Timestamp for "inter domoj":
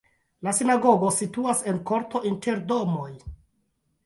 2.31-3.13